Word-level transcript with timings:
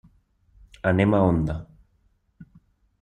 Anem 0.91 1.13
a 1.13 1.19
Onda. 1.33 1.57